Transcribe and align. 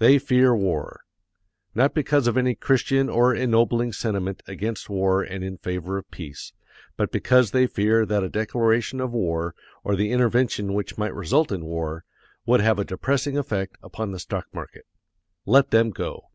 They 0.00 0.18
fear 0.18 0.52
war! 0.52 1.02
Not 1.76 1.94
because 1.94 2.26
of 2.26 2.36
any 2.36 2.56
Christian 2.56 3.08
or 3.08 3.32
ennobling 3.36 3.92
sentiment 3.92 4.42
against 4.48 4.90
war 4.90 5.22
and 5.22 5.44
in 5.44 5.58
favor 5.58 5.96
of 5.96 6.10
peace, 6.10 6.52
but 6.96 7.12
because 7.12 7.52
they 7.52 7.68
fear 7.68 8.04
that 8.04 8.24
a 8.24 8.28
declaration 8.28 9.00
of 9.00 9.12
war, 9.12 9.54
or 9.84 9.94
the 9.94 10.10
intervention 10.10 10.74
which 10.74 10.98
might 10.98 11.14
result 11.14 11.52
in 11.52 11.64
war, 11.66 12.02
would 12.46 12.60
have 12.60 12.80
a 12.80 12.84
depressing 12.84 13.38
effect 13.38 13.76
upon 13.80 14.10
the 14.10 14.18
stock 14.18 14.46
market. 14.52 14.86
Let 15.46 15.70
them 15.70 15.90
go. 15.90 16.30